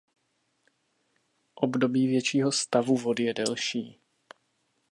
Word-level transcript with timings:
Období 1.55 2.07
většího 2.07 2.51
stavu 2.51 2.97
vody 2.97 3.23
je 3.23 3.33
delší. 3.33 3.99